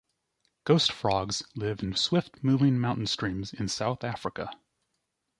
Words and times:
Ghost 0.63 0.91
frogs 0.91 1.43
live 1.55 1.83
in 1.83 1.95
swift-moving 1.95 2.79
mountain 2.79 3.05
streams 3.05 3.53
in 3.53 3.67
South 3.67 4.03
Africa. 4.03 4.49